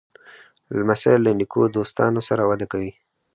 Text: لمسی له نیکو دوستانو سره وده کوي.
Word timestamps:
لمسی 0.77 1.13
له 1.25 1.31
نیکو 1.39 1.61
دوستانو 1.75 2.21
سره 2.29 2.41
وده 2.49 2.65
کوي. 2.71 2.91